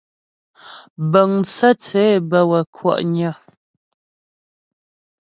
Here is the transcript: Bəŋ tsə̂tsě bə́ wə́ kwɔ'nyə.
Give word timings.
Bəŋ 1.11 1.31
tsə̂tsě 1.51 2.03
bə́ 2.29 2.43
wə́ 2.49 2.61
kwɔ'nyə. 2.75 3.31